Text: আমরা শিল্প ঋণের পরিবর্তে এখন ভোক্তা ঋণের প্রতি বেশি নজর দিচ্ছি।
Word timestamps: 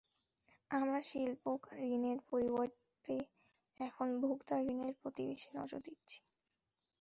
আমরা 0.71 0.99
শিল্প 1.09 1.43
ঋণের 1.87 2.19
পরিবর্তে 2.29 3.15
এখন 3.77 4.07
ভোক্তা 4.21 4.55
ঋণের 4.65 4.93
প্রতি 4.99 5.23
বেশি 5.29 5.49
নজর 5.57 5.79
দিচ্ছি। 5.87 6.19